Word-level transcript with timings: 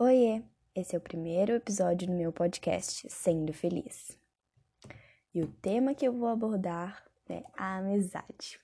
Oiê! 0.00 0.44
Esse 0.76 0.94
é 0.94 0.98
o 0.98 1.00
primeiro 1.00 1.54
episódio 1.54 2.06
do 2.06 2.12
meu 2.12 2.32
podcast 2.32 3.10
Sendo 3.10 3.52
Feliz. 3.52 4.16
E 5.34 5.42
o 5.42 5.48
tema 5.48 5.92
que 5.92 6.06
eu 6.06 6.12
vou 6.12 6.28
abordar 6.28 7.04
é 7.28 7.42
a 7.56 7.78
amizade. 7.78 8.60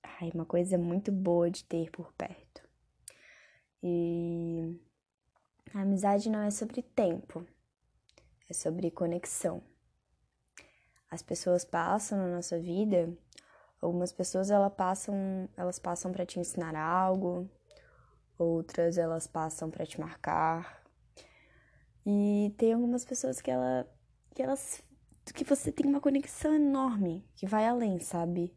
Ai, 0.00 0.30
uma 0.32 0.46
coisa 0.46 0.78
muito 0.78 1.10
boa 1.10 1.50
de 1.50 1.64
ter 1.64 1.90
por 1.90 2.12
perto. 2.12 2.62
E 3.82 4.80
a 5.74 5.80
amizade 5.80 6.30
não 6.30 6.42
é 6.42 6.52
sobre 6.52 6.82
tempo, 6.82 7.44
é 8.48 8.54
sobre 8.54 8.92
conexão. 8.92 9.60
As 11.10 11.20
pessoas 11.20 11.64
passam 11.64 12.16
na 12.16 12.28
nossa 12.28 12.60
vida, 12.60 13.12
algumas 13.82 14.12
pessoas 14.12 14.52
elas 14.52 14.72
passam, 14.72 15.48
elas 15.56 15.80
passam 15.80 16.12
para 16.12 16.24
te 16.24 16.38
ensinar 16.38 16.76
algo, 16.76 17.50
outras 18.38 18.98
elas 18.98 19.26
passam 19.26 19.70
para 19.70 19.86
te 19.86 20.00
marcar. 20.00 20.82
E 22.06 22.54
tem 22.58 22.72
algumas 22.72 23.04
pessoas 23.04 23.40
que 23.40 23.50
ela 23.50 23.86
que 24.34 24.42
elas 24.42 24.82
que 25.32 25.44
você 25.44 25.72
tem 25.72 25.86
uma 25.86 26.00
conexão 26.00 26.54
enorme, 26.54 27.26
que 27.34 27.46
vai 27.46 27.66
além, 27.66 27.98
sabe? 28.00 28.54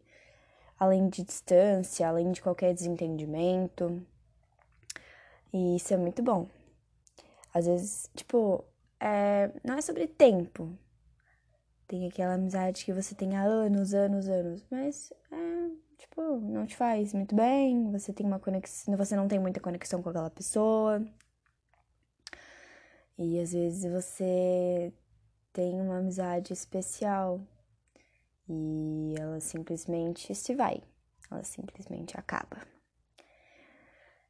Além 0.78 1.10
de 1.10 1.24
distância, 1.24 2.08
além 2.08 2.32
de 2.32 2.42
qualquer 2.42 2.74
desentendimento. 2.74 4.06
E 5.54 5.78
isso 5.78 5.94
é 5.94 5.98
muito 5.98 6.22
bom. 6.22 6.50
Às 7.54 7.66
vezes, 7.66 8.10
tipo, 8.16 8.64
é, 9.00 9.52
não 9.64 9.76
é 9.76 9.82
sobre 9.82 10.08
tempo. 10.08 10.78
Tem 11.88 12.06
aquela 12.06 12.34
amizade 12.34 12.84
que 12.84 12.94
você 12.94 13.16
tem 13.16 13.36
há 13.36 13.44
anos, 13.44 13.94
anos, 13.94 14.28
anos, 14.28 14.66
mas 14.70 15.14
é, 15.32 15.70
tipo, 15.98 16.22
não 16.40 16.66
te 16.66 16.76
faz 16.76 17.14
muito 17.14 17.36
bem, 17.36 17.92
você 17.92 18.14
tem 18.14 18.26
uma 18.26 18.40
conexão, 18.40 18.96
você 18.96 19.16
não 19.16 19.28
tem 19.28 19.40
muita 19.40 19.60
conexão 19.60 20.02
com 20.02 20.10
aquela 20.10 20.30
pessoa. 20.30 21.06
E 23.18 23.40
às 23.40 23.52
vezes 23.52 23.92
você 23.92 24.94
tem 25.52 25.82
uma 25.82 25.98
amizade 25.98 26.54
especial 26.54 27.42
e 28.48 29.16
ela 29.20 29.40
simplesmente 29.40 30.34
se 30.36 30.56
vai, 30.56 30.84
ela 31.32 31.44
simplesmente 31.44 32.18
acaba. 32.18 32.62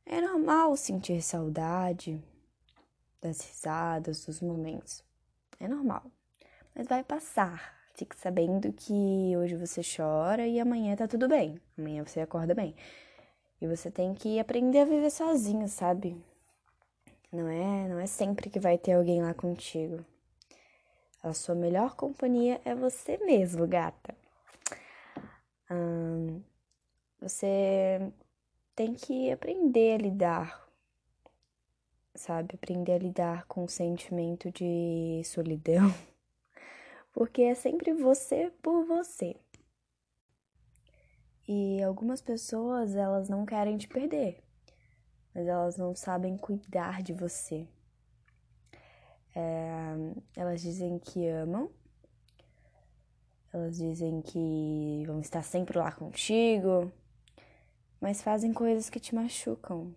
É 0.05 0.21
normal 0.21 0.77
sentir 0.77 1.21
saudade 1.21 2.23
das 3.21 3.41
risadas, 3.41 4.25
dos 4.25 4.41
momentos. 4.41 5.03
É 5.59 5.67
normal. 5.67 6.09
Mas 6.73 6.87
vai 6.87 7.03
passar. 7.03 7.76
Fique 7.97 8.15
sabendo 8.15 8.71
que 8.71 9.35
hoje 9.35 9.55
você 9.55 9.81
chora 9.81 10.45
e 10.45 10.59
amanhã 10.59 10.95
tá 10.95 11.07
tudo 11.07 11.27
bem. 11.27 11.59
Amanhã 11.75 12.05
você 12.05 12.19
acorda 12.21 12.53
bem. 12.53 12.75
E 13.59 13.65
você 13.65 13.89
tem 13.89 14.13
que 14.13 14.39
aprender 14.39 14.81
a 14.81 14.85
viver 14.85 15.09
sozinho, 15.09 15.67
sabe? 15.67 16.15
Não 17.31 17.47
é, 17.47 17.87
não 17.87 17.99
é 17.99 18.05
sempre 18.05 18.51
que 18.51 18.59
vai 18.59 18.77
ter 18.77 18.93
alguém 18.93 19.19
lá 19.23 19.33
contigo. 19.33 20.05
A 21.23 21.33
sua 21.33 21.55
melhor 21.55 21.95
companhia 21.95 22.61
é 22.63 22.75
você 22.75 23.17
mesmo, 23.17 23.67
gata. 23.67 24.15
Hum, 25.71 26.39
você 27.19 28.11
tem 28.75 28.93
que 28.93 29.31
aprender 29.31 29.95
a 29.95 29.97
lidar, 29.97 30.69
sabe? 32.13 32.53
Aprender 32.53 32.93
a 32.93 32.99
lidar 32.99 33.45
com 33.47 33.63
o 33.63 33.69
sentimento 33.69 34.51
de 34.51 35.23
solidão 35.25 35.91
porque 37.17 37.41
é 37.41 37.55
sempre 37.55 37.93
você 37.93 38.53
por 38.61 38.85
você. 38.85 39.35
E 41.47 41.81
algumas 41.81 42.21
pessoas, 42.21 42.95
elas 42.95 43.27
não 43.27 43.43
querem 43.43 43.75
te 43.75 43.87
perder, 43.87 44.43
mas 45.33 45.47
elas 45.47 45.77
não 45.77 45.95
sabem 45.95 46.37
cuidar 46.37 47.01
de 47.01 47.13
você. 47.13 47.67
É, 49.35 49.95
elas 50.35 50.61
dizem 50.61 50.99
que 50.99 51.27
amam, 51.27 51.71
elas 53.51 53.77
dizem 53.77 54.21
que 54.21 55.03
vão 55.07 55.19
estar 55.19 55.41
sempre 55.41 55.75
lá 55.75 55.91
contigo, 55.91 56.91
mas 57.99 58.21
fazem 58.21 58.53
coisas 58.53 58.91
que 58.91 58.99
te 58.99 59.15
machucam. 59.15 59.91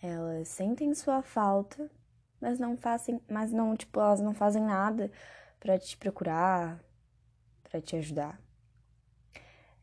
Elas 0.00 0.46
sentem 0.46 0.94
sua 0.94 1.20
falta, 1.20 1.90
mas 2.40 2.60
não 2.60 2.76
fazem, 2.76 3.20
mas 3.28 3.52
não, 3.52 3.76
tipo, 3.76 3.98
elas 3.98 4.20
não 4.20 4.32
fazem 4.32 4.62
nada 4.62 5.10
para 5.66 5.80
te 5.80 5.96
procurar, 5.96 6.80
para 7.64 7.80
te 7.80 7.96
ajudar. 7.96 8.40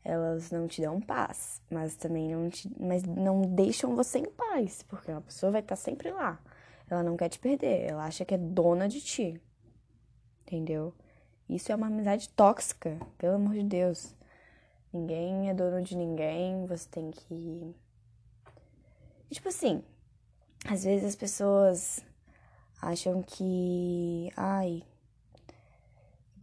Elas 0.02 0.50
não 0.50 0.66
te 0.66 0.80
dão 0.80 0.98
paz, 0.98 1.60
mas 1.70 1.94
também 1.94 2.34
não 2.34 2.48
te, 2.48 2.70
mas 2.80 3.02
não 3.04 3.42
deixam 3.42 3.94
você 3.94 4.18
em 4.18 4.30
paz, 4.30 4.82
porque 4.84 5.10
a 5.10 5.20
pessoa 5.20 5.52
vai 5.52 5.60
estar 5.60 5.76
sempre 5.76 6.10
lá. 6.10 6.40
Ela 6.88 7.02
não 7.02 7.18
quer 7.18 7.28
te 7.28 7.38
perder, 7.38 7.90
ela 7.90 8.06
acha 8.06 8.24
que 8.24 8.34
é 8.34 8.38
dona 8.38 8.88
de 8.88 9.02
ti. 9.02 9.38
Entendeu? 10.42 10.94
Isso 11.46 11.70
é 11.70 11.74
uma 11.74 11.88
amizade 11.88 12.30
tóxica, 12.30 12.98
pelo 13.18 13.34
amor 13.34 13.52
de 13.52 13.64
Deus. 13.64 14.14
Ninguém 14.90 15.50
é 15.50 15.54
dono 15.54 15.82
de 15.82 15.96
ninguém, 15.96 16.64
você 16.66 16.88
tem 16.88 17.10
que 17.10 17.74
tipo 19.30 19.48
assim, 19.48 19.82
às 20.64 20.84
vezes 20.84 21.04
as 21.04 21.16
pessoas 21.16 22.00
acham 22.80 23.22
que, 23.22 24.30
ai, 24.36 24.84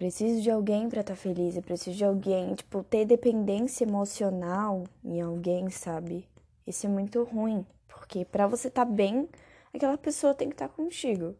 preciso 0.01 0.41
de 0.41 0.49
alguém 0.49 0.89
para 0.89 1.01
estar 1.01 1.13
tá 1.13 1.15
feliz, 1.15 1.55
eu 1.55 1.61
preciso 1.61 1.95
de 1.95 2.03
alguém, 2.03 2.55
tipo, 2.55 2.83
ter 2.83 3.05
dependência 3.05 3.83
emocional 3.83 4.83
em 5.03 5.21
alguém, 5.21 5.69
sabe? 5.69 6.27
Isso 6.65 6.87
é 6.87 6.89
muito 6.89 7.23
ruim, 7.23 7.63
porque 7.87 8.25
para 8.25 8.47
você 8.47 8.67
estar 8.67 8.83
tá 8.83 8.91
bem, 8.91 9.29
aquela 9.71 9.99
pessoa 9.99 10.33
tem 10.33 10.49
que 10.49 10.55
estar 10.55 10.69
tá 10.69 10.73
contigo. 10.73 11.35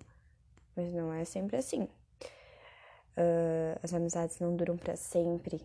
Mas 0.76 0.94
não 0.94 1.12
é 1.12 1.26
sempre 1.26 1.58
assim. 1.58 1.88
Uh, 3.18 3.80
as 3.82 3.96
amizades 3.96 4.40
não 4.40 4.56
duram 4.56 4.78
para 4.78 4.96
sempre. 4.96 5.60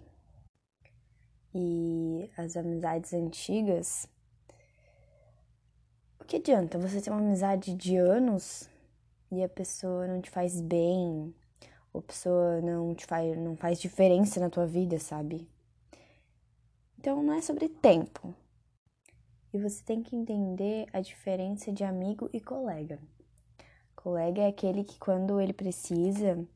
E 1.55 2.31
as 2.35 2.57
amizades 2.57 3.13
antigas. 3.13 4.09
O 6.19 6.25
que 6.25 6.37
adianta 6.37 6.79
você 6.79 6.99
ter 7.03 7.11
uma 7.11 7.21
amizade 7.21 7.75
de 7.75 7.95
anos 7.99 8.71
e 9.31 9.45
a 9.45 9.49
pessoa 9.51 10.07
não 10.07 10.23
te 10.23 10.31
faz 10.31 10.63
bem, 10.63 11.35
a 11.99 12.03
pessoa 12.03 12.61
não 12.61 12.95
te 12.95 13.07
faz, 13.07 13.37
não 13.37 13.57
faz 13.57 13.81
diferença 13.81 14.41
na 14.41 14.51
tua 14.51 14.67
vida, 14.67 14.99
sabe? 14.99 15.49
Então 16.99 17.23
não 17.23 17.35
é 17.35 17.41
sobre 17.41 17.69
tempo. 17.69 18.35
E 19.53 19.59
você 19.59 19.83
tem 19.83 20.03
que 20.03 20.17
entender 20.17 20.87
a 20.93 21.01
diferença 21.01 21.73
de 21.73 21.85
amigo 21.85 22.29
e 22.33 22.41
colega. 22.41 22.99
Colega 23.95 24.43
é 24.43 24.49
aquele 24.49 24.85
que 24.85 24.99
quando 24.99 25.41
ele 25.41 25.53
precisa, 25.53 26.47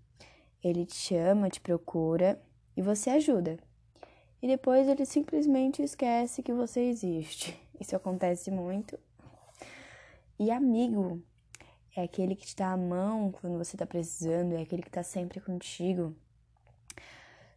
ele 0.62 0.84
te 0.84 0.94
chama, 0.94 1.48
te 1.48 1.60
procura 1.60 2.40
e 2.76 2.82
você 2.82 3.10
ajuda. 3.10 3.58
E 4.42 4.46
depois 4.46 4.88
ele 4.88 5.04
simplesmente 5.04 5.82
esquece 5.82 6.42
que 6.42 6.52
você 6.52 6.80
existe. 6.80 7.58
Isso 7.78 7.96
acontece 7.96 8.50
muito. 8.50 8.98
E 10.38 10.50
amigo 10.50 11.22
é 11.94 12.02
aquele 12.02 12.36
que 12.36 12.46
te 12.46 12.56
dá 12.56 12.72
a 12.72 12.76
mão 12.76 13.32
quando 13.32 13.58
você 13.58 13.76
tá 13.76 13.86
precisando, 13.86 14.54
é 14.54 14.62
aquele 14.62 14.82
que 14.82 14.90
tá 14.90 15.02
sempre 15.02 15.40
contigo. 15.40 16.14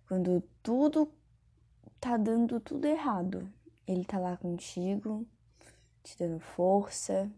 Quando 0.07 0.43
tudo 0.61 1.11
tá 1.99 2.17
dando 2.17 2.59
tudo 2.59 2.85
errado, 2.85 3.49
ele 3.87 4.03
tá 4.03 4.19
lá 4.19 4.35
contigo, 4.35 5.25
te 6.03 6.17
dando 6.17 6.39
força 6.39 7.31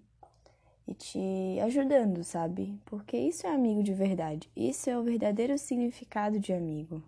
e 0.87 0.93
te 0.93 1.59
ajudando, 1.63 2.23
sabe? 2.23 2.79
Porque 2.85 3.17
isso 3.17 3.45
é 3.45 3.53
amigo 3.53 3.83
de 3.83 3.93
verdade. 3.93 4.49
Isso 4.55 4.89
é 4.89 4.97
o 4.97 5.03
verdadeiro 5.03 5.57
significado 5.57 6.39
de 6.39 6.53
amigo. 6.53 7.03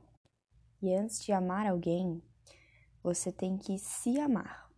E 0.82 0.94
antes 0.94 1.24
de 1.24 1.32
amar 1.32 1.66
alguém, 1.66 2.22
você 3.02 3.32
tem 3.32 3.58
que 3.58 3.80
se 3.80 4.20
amar. 4.20 4.70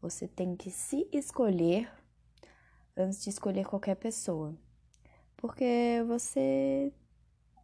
Você 0.00 0.26
tem 0.26 0.56
que 0.56 0.70
se 0.70 1.08
escolher 1.12 1.90
antes 2.96 3.22
de 3.22 3.30
escolher 3.30 3.66
qualquer 3.66 3.96
pessoa. 3.96 4.54
Porque 5.36 6.02
você 6.06 6.92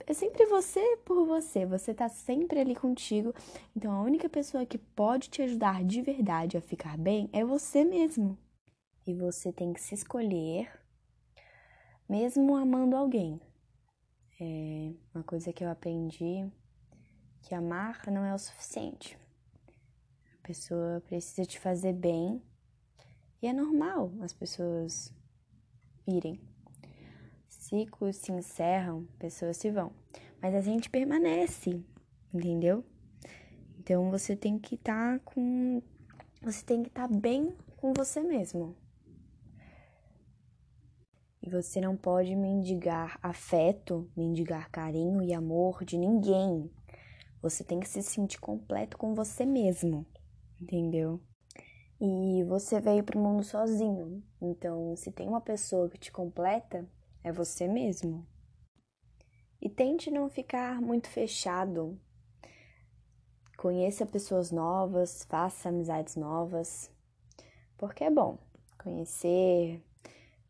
é 0.06 0.14
sempre 0.14 0.46
você 0.46 0.96
por 1.04 1.26
você, 1.26 1.66
você 1.66 1.92
tá 1.92 2.08
sempre 2.08 2.60
ali 2.60 2.74
contigo. 2.74 3.34
Então 3.76 3.92
a 3.92 4.02
única 4.02 4.28
pessoa 4.28 4.64
que 4.64 4.78
pode 4.78 5.28
te 5.28 5.42
ajudar 5.42 5.84
de 5.84 6.00
verdade 6.00 6.56
a 6.56 6.60
ficar 6.60 6.96
bem 6.96 7.28
é 7.32 7.44
você 7.44 7.84
mesmo. 7.84 8.38
E 9.06 9.14
você 9.14 9.52
tem 9.52 9.72
que 9.72 9.80
se 9.80 9.94
escolher 9.94 10.70
mesmo 12.08 12.56
amando 12.56 12.96
alguém. 12.96 13.40
É 14.40 14.92
uma 15.14 15.24
coisa 15.24 15.52
que 15.52 15.62
eu 15.62 15.70
aprendi 15.70 16.50
que 17.42 17.54
amar 17.54 18.06
não 18.10 18.24
é 18.24 18.34
o 18.34 18.38
suficiente. 18.38 19.18
A 20.42 20.46
pessoa 20.46 21.02
precisa 21.06 21.44
te 21.44 21.60
fazer 21.60 21.92
bem 21.92 22.42
e 23.42 23.46
é 23.46 23.52
normal 23.52 24.12
as 24.20 24.32
pessoas 24.32 25.12
irem. 26.08 26.40
Ciclos 27.48 28.16
se 28.16 28.32
encerram, 28.32 29.06
pessoas 29.18 29.56
se 29.58 29.70
vão, 29.70 29.92
mas 30.40 30.54
a 30.54 30.60
gente 30.60 30.88
permanece, 30.88 31.84
entendeu? 32.32 32.84
Então 33.78 34.10
você 34.10 34.34
tem 34.34 34.58
que 34.58 34.74
estar 34.74 35.18
tá 35.18 35.24
com 35.24 35.82
você 36.40 36.64
tem 36.64 36.82
que 36.82 36.88
estar 36.88 37.08
tá 37.08 37.14
bem 37.14 37.54
com 37.76 37.92
você 37.92 38.22
mesmo. 38.22 38.76
E 41.42 41.50
você 41.50 41.80
não 41.80 41.96
pode 41.96 42.34
mendigar 42.36 43.18
afeto, 43.22 44.10
mendigar 44.16 44.70
carinho 44.70 45.22
e 45.22 45.32
amor 45.32 45.84
de 45.84 45.96
ninguém. 45.96 46.70
Você 47.40 47.64
tem 47.64 47.80
que 47.80 47.88
se 47.88 48.02
sentir 48.02 48.40
completo 48.40 48.96
com 48.96 49.14
você 49.14 49.44
mesmo, 49.44 50.06
entendeu? 50.60 51.20
E 52.00 52.44
você 52.44 52.80
veio 52.80 53.02
pro 53.02 53.18
mundo 53.18 53.42
sozinho. 53.42 54.22
Então, 54.40 54.94
se 54.96 55.10
tem 55.10 55.28
uma 55.28 55.40
pessoa 55.40 55.88
que 55.88 55.98
te 55.98 56.12
completa, 56.12 56.88
é 57.24 57.32
você 57.32 57.66
mesmo. 57.66 58.26
E 59.60 59.68
tente 59.68 60.10
não 60.10 60.28
ficar 60.28 60.80
muito 60.80 61.08
fechado. 61.08 61.98
Conheça 63.56 64.06
pessoas 64.06 64.52
novas, 64.52 65.24
faça 65.24 65.68
amizades 65.68 66.14
novas. 66.14 66.90
Porque 67.76 68.04
é 68.04 68.10
bom 68.10 68.38
conhecer, 68.78 69.82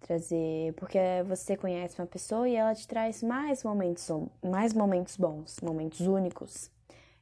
trazer, 0.00 0.74
porque 0.74 0.98
você 1.26 1.56
conhece 1.56 2.00
uma 2.00 2.06
pessoa 2.06 2.48
e 2.48 2.54
ela 2.54 2.74
te 2.74 2.86
traz 2.86 3.22
mais 3.22 3.64
momentos, 3.64 4.08
mais 4.44 4.72
momentos 4.72 5.16
bons, 5.16 5.56
momentos 5.62 6.00
únicos, 6.00 6.70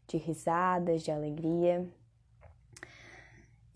de 0.07 0.17
risadas, 0.17 1.03
de 1.03 1.11
alegria. 1.11 1.89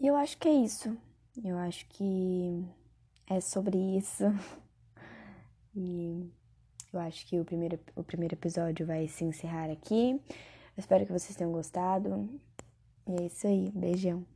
E 0.00 0.06
eu 0.06 0.16
acho 0.16 0.38
que 0.38 0.48
é 0.48 0.52
isso. 0.52 0.96
Eu 1.44 1.58
acho 1.58 1.86
que 1.88 2.64
é 3.28 3.40
sobre 3.40 3.76
isso. 3.96 4.24
E 5.72 6.28
eu 6.92 6.98
acho 6.98 7.24
que 7.28 7.38
o 7.38 7.44
primeiro, 7.44 7.78
o 7.94 8.02
primeiro 8.02 8.34
episódio 8.34 8.84
vai 8.84 9.06
se 9.06 9.22
encerrar 9.22 9.70
aqui. 9.70 10.20
Eu 10.28 10.78
espero 10.78 11.06
que 11.06 11.12
vocês 11.12 11.36
tenham 11.36 11.52
gostado. 11.52 12.28
E 13.06 13.22
é 13.22 13.26
isso 13.26 13.46
aí. 13.46 13.70
Beijão. 13.70 14.26